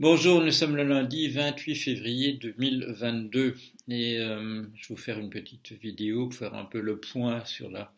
[0.00, 3.54] Bonjour, nous sommes le lundi 28 février 2022
[3.88, 7.44] et euh, je vais vous faire une petite vidéo pour faire un peu le point
[7.44, 7.92] sur la,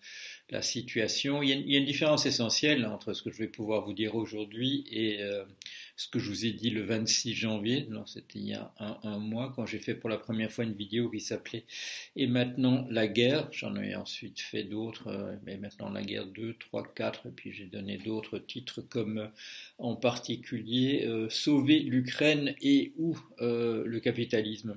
[0.60, 1.42] situation.
[1.42, 3.86] Il y, a, il y, a, une différence essentielle entre ce que je vais pouvoir
[3.86, 5.46] vous dire aujourd'hui et euh,
[5.96, 9.18] ce que je vous ai dit le 26 janvier, c'était il y a un, un
[9.18, 11.64] mois, quand j'ai fait pour la première fois une vidéo qui s'appelait
[12.16, 13.48] Et maintenant la guerre.
[13.50, 17.52] J'en ai ensuite fait d'autres, euh, mais maintenant la guerre 2, 3, 4, et puis
[17.52, 19.28] j'ai donné d'autres titres comme euh,
[19.78, 24.76] en particulier euh, Sauver l'Ukraine et ou euh, le capitalisme.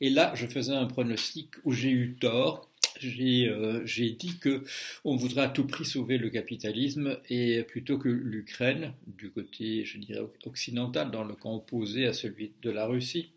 [0.00, 2.67] Et là, je faisais un pronostic où j'ai eu tort
[3.00, 4.62] j'ai euh, dit que
[5.04, 9.98] on voudrait à tout prix sauver le capitalisme et plutôt que l'Ukraine du côté, je
[9.98, 13.30] dirais occidental, dans le camp opposé à celui de la Russie.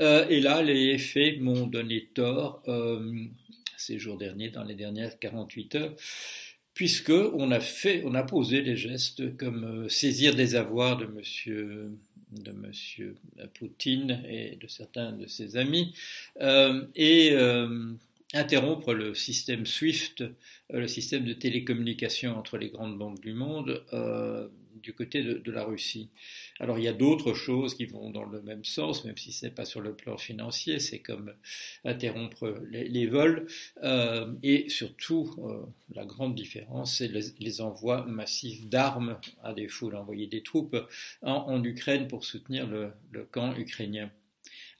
[0.00, 3.24] Euh, et là, les faits m'ont donné tort euh,
[3.76, 5.94] ces jours derniers, dans les dernières 48 heures
[6.74, 11.90] puisque on a fait, on a posé des gestes comme saisir des avoirs de Monsieur
[12.30, 13.16] de Monsieur
[13.54, 15.92] Poutine et de certains de ses amis
[16.94, 17.34] et
[18.34, 23.84] interrompre le système SWIFT, euh, le système de télécommunication entre les grandes banques du monde,
[23.92, 24.48] euh,
[24.82, 26.08] du côté de, de, la Russie.
[26.60, 29.46] Alors il y a d'autres choses qui vont dans le même sens, même si ce
[29.46, 31.32] n'est pas sur le plan financier, c'est comme
[31.84, 33.46] interrompre les, les vols,
[33.82, 39.90] euh, et surtout euh, la grande différence, c'est les, les, envois massifs d'armes, à défaut
[39.90, 40.76] d'envoyer des troupes,
[41.22, 44.10] en, en, Ukraine pour soutenir le, le camp ukrainien.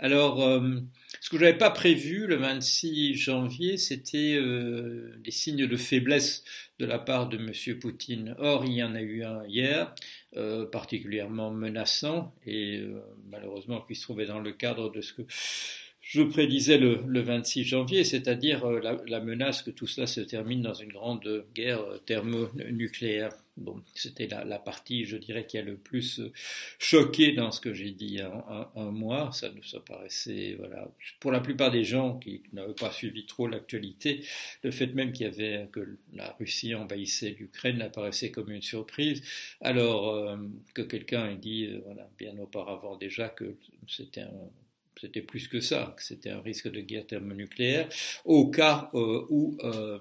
[0.00, 0.80] Alors, euh,
[1.20, 6.44] ce que je n'avais pas prévu le 26 janvier, c'était euh, des signes de faiblesse
[6.78, 7.78] de la part de M.
[7.80, 8.36] Poutine.
[8.38, 9.92] Or, il y en a eu un hier,
[10.36, 12.86] euh, particulièrement menaçant, et
[13.28, 15.22] malheureusement qui se trouvait dans le cadre de ce que
[16.08, 20.22] je prédisais le, le 26 janvier, c'est-à-dire euh, la, la, menace que tout cela se
[20.22, 23.28] termine dans une grande guerre thermonucléaire.
[23.58, 26.22] Bon, c'était la, la, partie, je dirais, qui a le plus
[26.78, 29.32] choqué dans ce que j'ai dit y a un, un, mois.
[29.32, 33.46] Ça nous ça paraissait, voilà, pour la plupart des gens qui n'avaient pas suivi trop
[33.46, 34.24] l'actualité,
[34.62, 39.22] le fait même qu'il y avait que la Russie envahissait l'Ukraine apparaissait comme une surprise.
[39.60, 40.38] Alors euh,
[40.72, 44.50] que quelqu'un ait dit, euh, voilà, bien auparavant déjà que c'était un
[45.00, 47.88] c'était plus que ça, que c'était un risque de guerre thermonucléaire,
[48.24, 49.98] au cas euh, où euh,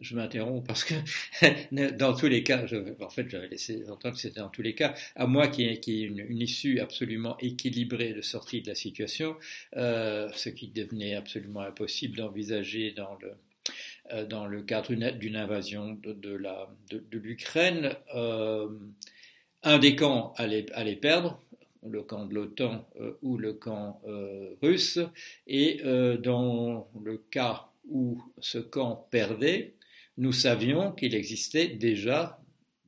[0.00, 0.94] je m'interromps parce que
[1.96, 2.64] dans tous les cas,
[3.00, 5.80] en fait, j'avais laissé entendre que c'était dans tous les cas, à moi qui ait
[5.80, 9.36] qui une, issue absolument équilibrée de sortie de la situation,
[9.76, 13.32] euh, ce qui devenait absolument impossible d'envisager dans le
[14.30, 17.94] dans le cadre d'une invasion de, l'Ukraine.
[19.62, 21.42] Un des camps allait perdre,
[21.86, 24.98] le camp de l'OTAN euh, ou le camp euh, russe.
[25.46, 29.74] Et euh, dans le cas où ce camp perdait,
[30.16, 32.40] nous savions qu'il existait déjà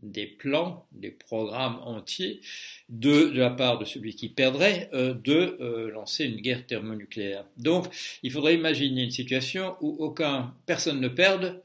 [0.02, 2.40] des plans, des programmes entiers
[2.88, 7.44] de, de, la part de celui qui perdrait de lancer une guerre thermonucléaire.
[7.58, 7.86] Donc,
[8.22, 11.62] il faudrait imaginer une situation où aucun personne ne perde.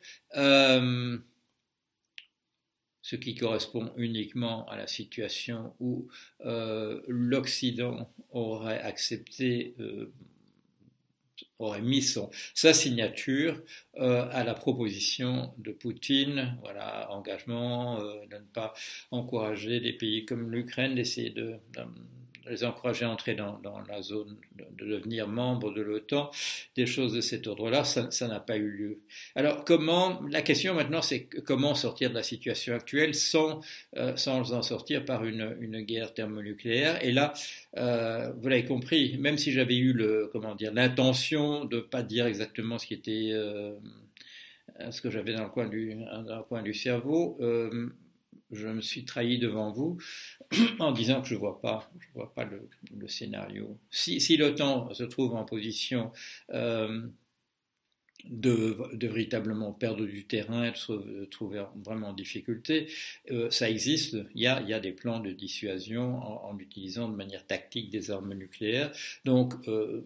[3.05, 6.07] Ce qui correspond uniquement à la situation où
[6.43, 10.11] euh, l'Occident aurait accepté, euh,
[11.59, 13.61] aurait mis son, sa signature
[13.99, 18.73] euh, à la proposition de Poutine, voilà, engagement de ne pas
[19.11, 21.81] encourager des pays comme l'Ukraine d'essayer de, de
[22.49, 26.31] les encourager à entrer dans, la zone, de, de, devenir membre de l'OTAN,
[26.75, 28.99] des choses de cet ordre-là, ça n'a pas eu lieu.
[29.35, 33.61] Alors, comment, la question maintenant, c'est comment sortir de la situation actuelle sans,
[33.97, 37.03] euh, sans en sortir par une, une guerre thermonucléaire?
[37.03, 37.33] Et là,
[37.77, 42.25] euh, vous l'avez compris, même si j'avais eu le, comment dire, l'intention de pas dire
[42.25, 43.75] exactement ce qui était, euh,
[44.91, 47.37] ce que j'avais dans le coin du, dans le coin du cerveau,
[48.51, 49.97] je me suis trahi devant vous
[50.79, 52.67] en disant que je ne vois pas, je vois pas le,
[53.07, 53.77] scénario.
[53.89, 56.11] Si, si l'OTAN se trouve en position
[56.51, 57.07] euh,
[58.29, 62.87] de, véritablement perdre du terrain, de se trouver vraiment en difficulté,
[63.31, 64.17] euh, ça existe.
[64.33, 68.91] Il y, a, des plans de dissuasion en, utilisant de manière tactique des armes nucléaires.
[69.25, 70.03] Donc, euh,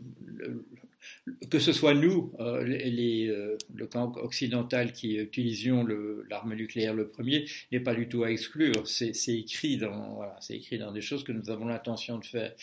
[1.50, 5.86] que ce soit nous, euh, euh, le camp occidental qui utilisions
[6.30, 8.88] l'arme nucléaire le premier, n'est pas du tout à exclure.
[8.88, 12.54] C'est écrit dans, voilà, écrit dans des choses que nous avons l'intention de faire.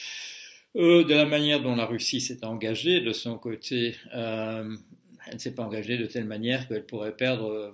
[0.77, 4.79] Euh, de la manière dont la Russie s'est engagée de son côté, elle
[5.32, 7.73] ne s'est pas engagée de telle manière qu'elle pourrait perdre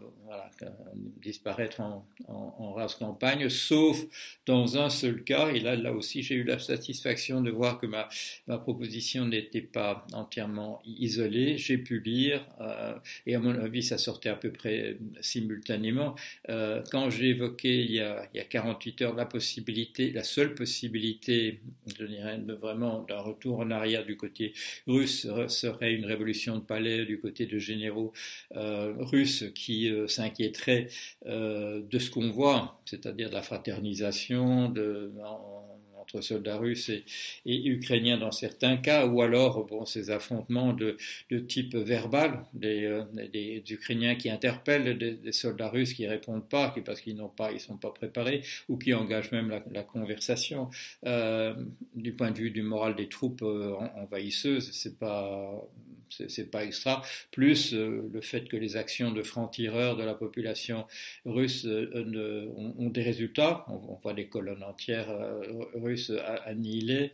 [1.20, 4.02] disparaître en, en, race campagne, sauf
[4.46, 7.86] dans un seul cas, et là, là aussi j'ai eu la satisfaction de voir que
[7.86, 8.08] ma,
[8.46, 12.94] ma proposition n'était pas entièrement isolée, j'ai pu lire, euh,
[13.26, 16.14] et à mon avis ça sortait à peu près simultanément,
[16.48, 20.24] euh, quand j'ai évoqué il y, a, il y a 48 heures la possibilité, la
[20.24, 21.60] seule possibilité,
[21.98, 24.54] je dirais, vraiment d'un retour en arrière du côté
[24.86, 28.12] russe serait une révolution de palais du côté de généraux
[28.56, 30.88] euh, russes qui euh, s'inquiéteraient
[31.26, 34.72] euh, de ce qu'on voit, c'est-à-dire de la fraternisation
[36.00, 37.04] entre soldats russes et,
[37.46, 40.96] ukrainiens dans certains cas, ou alors bon, ces affrontements de,
[41.48, 43.02] type verbal, des,
[43.32, 47.60] des, Ukrainiens qui interpellent des, soldats russes qui répondent pas, parce qu'ils n'ont pas, ils
[47.60, 50.70] sont pas préparés, ou qui engagent même la, conversation.
[51.94, 53.44] du point de vue du moral des troupes
[53.96, 55.64] envahisseuses, c'est pas
[56.28, 60.86] c'est pas extra, plus euh, le fait que les actions de francs-tireurs de la population
[61.24, 63.64] russe euh, ont, des résultats.
[63.68, 65.42] On, voit des colonnes entières euh,
[65.74, 66.12] russes
[66.44, 67.12] annihilées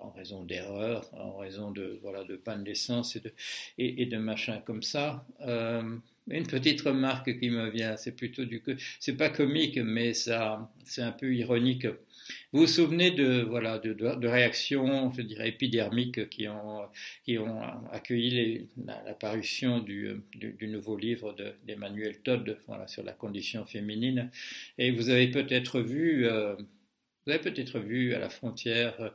[0.00, 3.32] en raison d'erreurs, en raison de voilà de panne d'essence et de
[3.76, 5.26] et, de machins comme ça.
[6.30, 8.62] Une petite remarque qui me vient, c'est plutôt du
[9.00, 11.86] c'est pas comique, mais ça c'est un peu ironique.
[12.52, 16.82] Vous vous souvenez de, voilà, de, de, réactions, je dirais, épidermiques qui ont,
[17.24, 17.60] qui ont
[17.90, 18.68] accueilli
[19.06, 21.34] l'apparition du, du, nouveau livre
[21.64, 24.30] d'Emmanuel Todd voilà, sur la condition féminine.
[24.76, 26.54] Et vous avez peut-être vu, euh,
[27.26, 29.10] vous avez peut-être vu à la frontière, euh,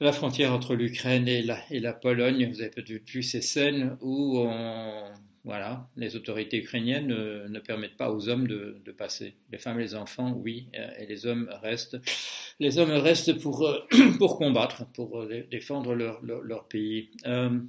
[0.00, 4.38] la frontière entre l'Ukraine et et la Pologne, vous avez peut-être vu ces scènes où
[4.38, 5.10] on
[5.46, 9.36] voilà, les autorités ukrainiennes ne, permettent pas aux hommes de, passer.
[9.52, 11.98] Les femmes et les enfants, oui, euh, et les hommes restent.
[12.58, 13.78] Les hommes restent pour, euh,
[14.18, 17.12] pour combattre, pour euh, défendre leur, leur, pays.
[17.24, 17.68] une,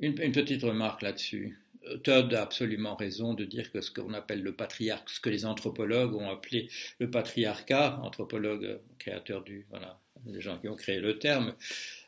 [0.00, 1.56] une, petite remarque là-dessus.
[2.02, 5.46] Todd a absolument raison de dire que ce qu'on appelle le patriarcat, ce que les
[5.46, 6.68] anthropologues ont appelé
[6.98, 11.54] le patriarcat, anthropologues créateurs du, voilà, les gens qui ont créé le terme,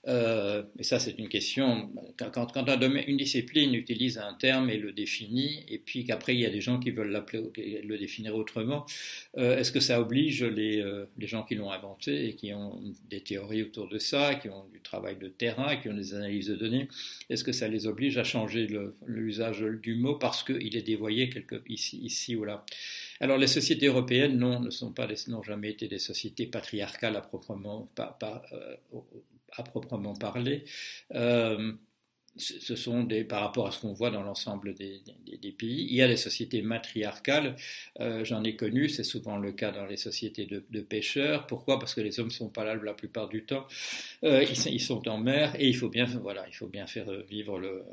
[0.06, 1.90] euh, et ça, c'est une question.
[2.16, 6.50] Quand, une discipline utilise un terme et le définit, et puis qu'après il y a
[6.50, 8.86] des gens qui veulent le définir autrement,
[9.36, 12.80] euh, est-ce que ça oblige les, euh, les gens qui l'ont inventé et qui ont
[13.10, 16.48] des théories autour de ça, qui ont du travail de terrain, qui ont des analyses
[16.48, 16.88] de données,
[17.28, 18.68] est-ce que ça les oblige à changer
[19.06, 21.30] l'usage du mot parce qu'il est dévoyé
[21.68, 22.64] ici, ou là?
[23.20, 27.20] Alors les sociétés européennes, non, ne sont pas, n'ont jamais été des sociétés patriarcales à
[27.20, 28.42] proprement, pas, pas,
[29.56, 30.64] à proprement parler.
[31.14, 31.72] Euh,
[32.38, 35.02] ce sont des, par rapport à ce qu'on voit dans l'ensemble des,
[35.58, 35.86] pays.
[35.90, 37.56] Il y a des sociétés matriarcales,
[38.00, 41.46] euh, j'en ai connu, c'est souvent le cas dans les sociétés de, pêcheurs.
[41.46, 41.78] Pourquoi?
[41.78, 43.66] Parce que les hommes ne sont pas là la plupart du temps.
[44.24, 47.58] Euh, ils, sont en mer et il faut bien, voilà, il faut bien faire vivre
[47.58, 47.84] le,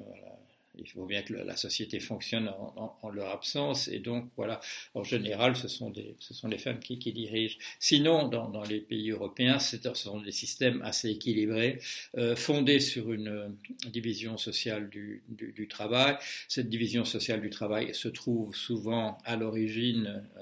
[0.77, 4.59] il faut bien que la société fonctionne en, leur absence, et donc voilà,
[4.93, 7.57] en général, ce sont, ce sont les femmes qui, dirigent.
[7.79, 11.79] Sinon, dans, les pays européens, ce sont des systèmes assez équilibrés,
[12.17, 13.47] euh, fondés sur une euh,
[13.87, 15.23] division sociale du,
[15.69, 16.17] travail.
[16.47, 20.23] Cette division sociale du travail se trouve souvent à l'origine.
[20.37, 20.41] Euh,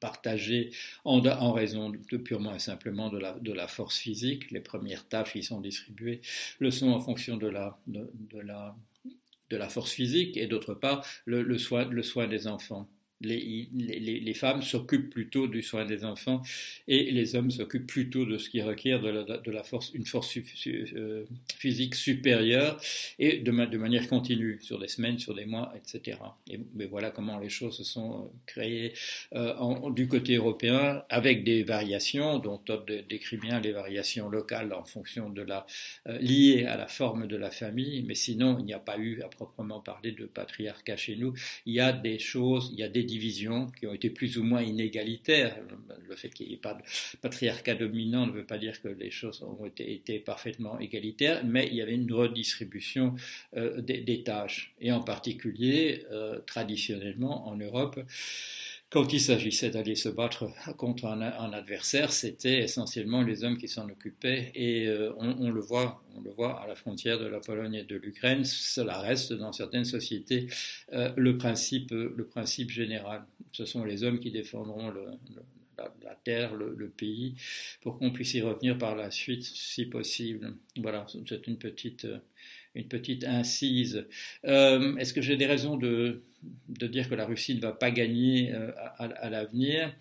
[0.00, 0.70] partagée
[1.04, 4.50] en, raison de, purement et simplement de la, de la, force physique.
[4.50, 6.20] Les premières tâches qui sont distribuées
[6.58, 7.78] le sont en fonction de la
[9.50, 12.88] de la force physique et d'autre part le, soin des enfants
[13.24, 16.42] les, femmes s'occupent plutôt du soin des enfants
[16.88, 20.36] et les hommes s'occupent plutôt de ce qui requiert de la, force, une force
[20.66, 21.24] euh,
[21.56, 22.80] physique supérieure
[23.18, 26.18] et de, manière continue sur des semaines, sur des mois, etc.
[26.50, 28.92] Et, mais voilà comment les choses se sont euh, créées
[29.34, 34.84] euh, du côté européen avec des variations dont Todd décrit bien les variations locales en
[34.84, 35.66] fonction de la
[36.20, 39.28] liées à la forme de la famille, mais sinon il n'y a pas eu à
[39.28, 41.34] proprement parler de patriarcat chez nous.
[41.66, 43.04] Il y a des choses, il y a des
[43.78, 45.56] qui ont été plus ou moins inégalitaires.
[46.08, 46.82] Le fait qu'il n'y ait pas de
[47.20, 51.74] patriarcat dominant ne veut pas dire que les choses ont été, parfaitement égalitaires, mais il
[51.74, 53.14] y avait une redistribution
[53.56, 54.74] euh, des, tâches.
[54.80, 57.98] Et en particulier, euh, traditionnellement en Europe,
[58.90, 63.88] quand il s'agissait d'aller se battre contre un, adversaire, c'était essentiellement les hommes qui s'en
[63.88, 67.74] occupaient et euh, on, le voit, on le voit à la frontière de la Pologne
[67.74, 68.44] et de l'Ukraine.
[68.44, 70.46] Cela reste dans certaines sociétés
[70.92, 73.24] euh, principe, le principe général.
[73.52, 74.92] Ce sont les hommes qui défendront
[75.76, 77.34] la, terre, le, pays,
[77.82, 80.56] pour qu'on puisse y revenir par la suite, si possible.
[80.76, 82.06] Voilà, c'est une petite,
[82.74, 84.06] une petite incise.
[84.44, 86.22] Euh, est-ce que j'ai des raisons de
[86.68, 89.94] de dire que la Russie ne va pas gagner euh, à, l'avenir?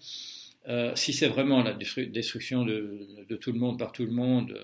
[0.68, 4.58] Euh, si c'est vraiment la destruction de, tout le monde par tout le monde,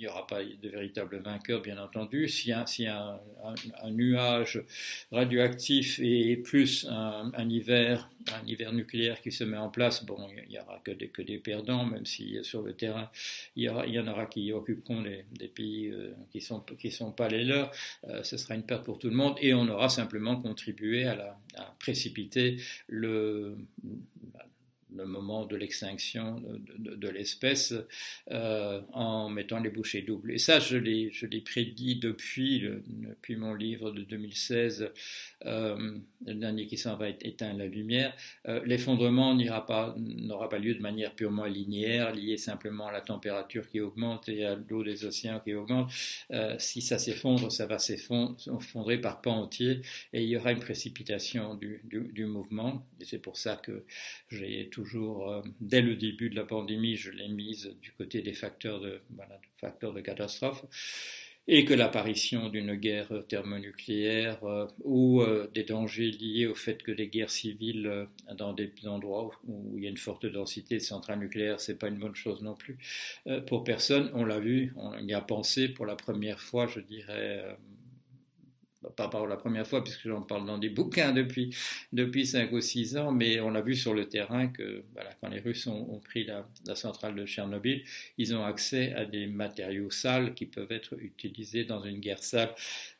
[0.00, 2.26] n'y aura pas de véritable vainqueur, bien entendu.
[2.26, 3.20] Y a, si un,
[3.82, 4.62] un, nuage
[5.12, 10.28] radioactif et plus un, un, hiver, un hiver nucléaire qui se met en place, bon,
[10.46, 13.10] il n'y aura que des, que des perdants, même si sur le terrain,
[13.56, 17.12] il y, il en aura qui occuperont des pays euh, qui ne sont, qui sont
[17.12, 17.70] pas les leurs.
[18.08, 21.14] Euh, ce sera une perte pour tout le monde et on aura simplement contribué à,
[21.14, 22.56] la, à précipiter
[22.88, 23.56] le
[24.96, 26.42] le moment de l'extinction
[26.78, 27.74] de, l'espèce
[28.30, 30.32] euh, en mettant les bouchées doubles.
[30.32, 34.90] Et ça, je l'ai, je l'ai prédit depuis, depuis mon livre de 2016,
[35.46, 38.14] euh, le dernier qui s'en va éteindre la lumière.
[38.48, 43.00] Euh, l'effondrement n'ira pas, n'aura pas lieu de manière purement linéaire, liée simplement à la
[43.00, 45.90] température qui augmente et à l'eau des océans qui augmente.
[46.30, 49.80] Euh, si ça s'effondre, ça va s'effondrer par pans entiers
[50.12, 52.86] et il y aura une précipitation du, du, du mouvement.
[53.00, 53.84] Et c'est pour ça que
[54.30, 58.22] j'ai tout toujours, euh, dès le début de la pandémie, je l'ai mise du côté
[58.22, 60.64] des facteurs de, catastrophe,
[61.46, 66.92] et que l'apparition d'une guerre thermonucléaire euh, ou euh, des dangers liés au fait que
[66.92, 71.18] les guerres civiles dans des endroits où, il y a une forte densité de centrales
[71.18, 72.78] nucléaires, c'est pas une bonne chose non plus
[73.46, 74.10] pour personne.
[74.14, 77.44] On l'a vu, on y a pensé pour la première fois, je dirais
[78.96, 81.54] pas par la première fois, puisque j'en parle dans des bouquins depuis,
[81.92, 85.28] depuis 5 ou 6 ans, mais on a vu sur le terrain que voilà, quand
[85.28, 87.84] les Russes ont, pris la, la, centrale de Tchernobyl,
[88.16, 92.54] ils ont accès à des matériaux sales qui peuvent être utilisés dans une guerre sale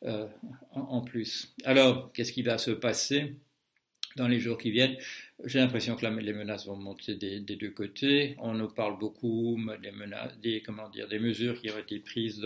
[0.05, 0.27] euh,
[0.73, 1.55] en, plus.
[1.65, 3.37] Alors, qu'est-ce qui va se passer?
[4.21, 4.97] Dans les jours qui viennent
[5.45, 8.37] j'ai l'impression que les menaces vont monter des, deux côtés.
[8.39, 12.41] On nous parle beaucoup des, menaces, des, comment dire, des mesures qui ont été prises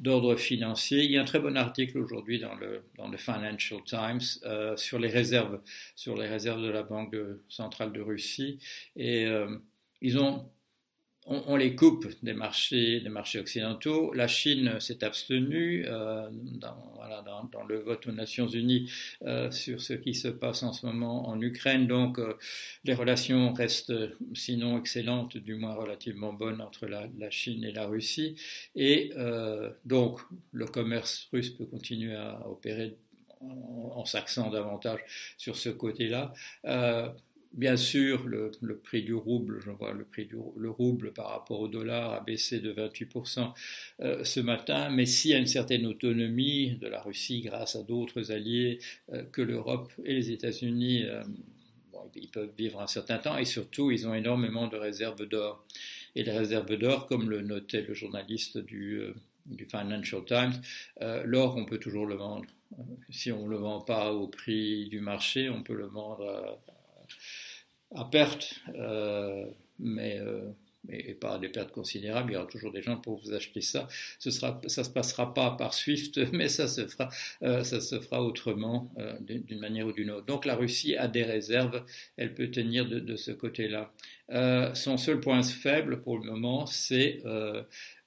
[0.00, 1.04] d'ordre financier.
[1.04, 4.76] Il y a un très bon article aujourd'hui dans le, dans le Financial Times euh,
[4.76, 5.60] sur les réserves,
[5.94, 7.16] sur les réserves de la Banque
[7.48, 8.58] centrale de Russie.
[8.96, 9.56] Et euh,
[10.00, 10.50] ils ont
[11.28, 13.02] on, les coupe des marchés,
[13.38, 14.12] occidentaux.
[14.14, 18.90] La Chine s'est abstenue euh, dans, le vote aux Nations Unies
[19.22, 21.86] euh, sur ce qui se passe en ce moment en Ukraine.
[21.86, 22.34] Donc, euh,
[22.84, 23.92] les relations restent,
[24.34, 28.36] sinon excellentes, du moins relativement bonnes entre la, Chine et la Russie.
[28.74, 29.12] Et
[29.84, 30.20] donc,
[30.52, 32.96] le commerce russe peut continuer à opérer
[33.40, 35.00] en, en davantage
[35.36, 36.32] sur ce côté-là.
[37.52, 38.50] Bien sûr, le,
[38.82, 42.20] prix du rouble, je vois le prix du le rouble par rapport au dollar a
[42.20, 43.52] baissé de 28%
[44.00, 47.82] euh, ce matin, mais s'il y a une certaine autonomie de la Russie grâce à
[47.82, 48.80] d'autres alliés
[49.12, 51.24] euh, que l'Europe et les États-Unis, euh,
[52.14, 55.64] ils peuvent vivre un certain temps et surtout ils ont énormément de réserves d'or.
[56.14, 59.00] Et les réserves d'or, comme le notait le journaliste du,
[59.46, 60.60] du Financial Times,
[61.24, 62.46] l'or on peut toujours le vendre.
[63.10, 66.77] Si on ne le vend pas au prix du marché, on peut le vendre à
[68.10, 69.46] perte, euh,
[69.78, 70.50] mais, euh,
[70.84, 72.32] mais, pas à des pertes considérables.
[72.32, 73.88] Il y aura toujours des gens pour vous acheter ça.
[74.18, 77.08] Ce sera, ça se passera pas par Swift, mais ça se fera,
[77.42, 80.26] euh, ça se fera autrement, d'une manière ou d'une autre.
[80.26, 81.84] Donc la Russie a des réserves,
[82.16, 83.92] elle peut tenir de ce côté-là.
[84.30, 87.62] Euh, son seul point faible pour le moment, c'est euh,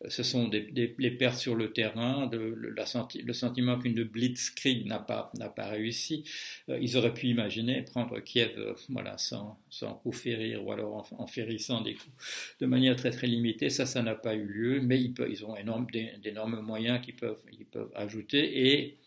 [0.08, 6.24] ce sont les pertes sur le terrain, le, sentiment qu'une blitzkrieg n'a pas, pas réussi.
[6.70, 8.52] Euh, ils auraient pu imaginer prendre Kiev
[8.90, 13.10] voilà, sans, sans coup férir ou alors en, en, férissant des coups de manière très
[13.10, 13.72] très limitée.
[13.72, 15.88] Ça, ça n'a pas eu lieu, mais ils, peuvent, ils ont énorme,
[16.24, 18.98] d'énormes moyens qu'ils peuvent, ils peuvent ajouter et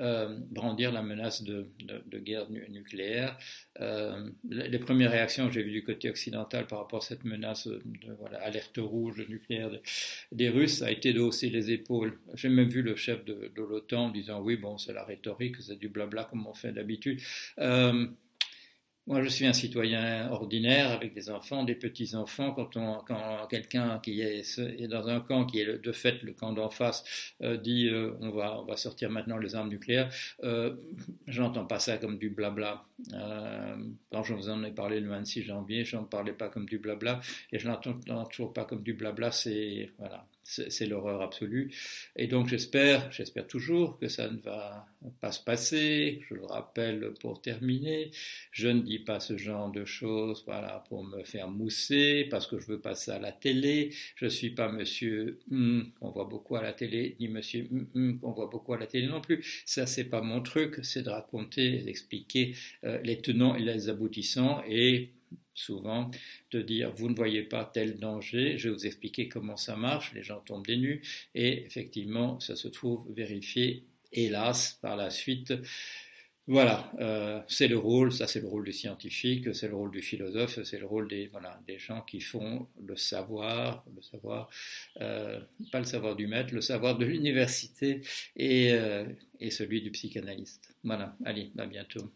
[0.00, 1.70] euh, brandir la menace de,
[2.18, 3.38] guerre nu nucléaire.
[3.80, 7.68] Euh, les premières réactions que j'ai vues du côté occidental par rapport à cette menace
[7.68, 9.80] de voilà, alerte rouge nucléaire des,
[10.32, 12.18] des Russes a été de hausser les épaules.
[12.34, 15.78] J'ai même vu le chef de, de l'OTAN disant oui, bon, c'est la rhétorique, c'est
[15.78, 17.20] du blabla comme on fait d'habitude.
[17.58, 18.06] Euh,
[19.06, 22.52] moi, je suis un citoyen ordinaire avec des enfants, des petits-enfants.
[22.52, 26.52] Quand, on, quand quelqu'un qui est, dans un camp, qui est de fait le camp
[26.52, 27.04] d'en face,
[27.42, 30.10] euh, dit euh, on, va, on va sortir maintenant les armes nucléaires,
[30.42, 30.74] euh,
[31.26, 32.84] j'entends pas ça comme du blabla.
[33.12, 33.76] Euh,
[34.10, 36.78] quand je vous en ai parlé le 26 janvier, je n'en parlais pas comme du
[36.78, 37.20] blabla,
[37.52, 37.94] et je n'entends
[38.24, 39.30] toujours pas comme du blabla.
[39.32, 41.72] C'est voilà, c'est l'horreur absolue.
[42.16, 44.86] Et donc j'espère, j'espère toujours que ça ne va
[45.20, 46.20] pas se passer.
[46.28, 48.10] Je le rappelle pour terminer,
[48.50, 52.58] je ne dis pas ce genre de choses, voilà, pour me faire mousser, parce que
[52.58, 53.90] je veux passer à la télé.
[54.16, 58.32] Je suis pas Monsieur mm, qu'on voit beaucoup à la télé, ni Monsieur mm, qu'on
[58.32, 59.62] voit beaucoup à la télé non plus.
[59.66, 64.62] Ça c'est pas mon truc, c'est de raconter, d'expliquer euh, les tenants et les aboutissants
[64.68, 65.10] et
[65.54, 66.10] souvent
[66.50, 70.12] de dire vous ne voyez pas tel danger, je vais vous expliquer comment ça marche,
[70.14, 71.02] les gens tombent des nues
[71.34, 75.54] et effectivement ça se trouve vérifié hélas par la suite
[76.46, 80.02] Voilà, euh, c'est le rôle, ça c'est le rôle du scientifique, c'est le rôle du
[80.02, 81.30] philosophe, c'est le rôle des,
[81.78, 84.50] gens qui font le savoir, le savoir,
[85.00, 85.40] euh,
[85.72, 88.02] pas le savoir du maître, le savoir de l'université
[88.36, 89.06] et, euh,
[89.40, 90.76] et celui du psychanalyste.
[90.84, 92.12] Voilà, allez, à bientôt.